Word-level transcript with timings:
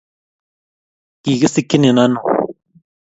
Kigisikchinin 1.21 1.97
ano? 2.05 2.19